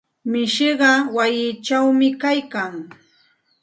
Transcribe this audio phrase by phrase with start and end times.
[0.31, 2.73] Mishiqa wayichawmi kaykan.